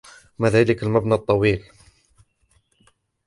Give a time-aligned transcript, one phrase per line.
[0.39, 1.63] ما ذلك المبنى الطويل؟